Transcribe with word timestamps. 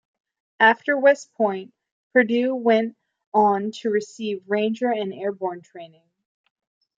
After 0.59 0.97
West 0.97 1.31
Point, 1.33 1.75
Perdew 2.15 2.55
went 2.55 2.97
on 3.35 3.69
to 3.81 3.91
receive 3.91 4.43
Ranger 4.47 4.89
and 4.91 5.13
Airborne 5.13 5.61
training. 5.61 6.09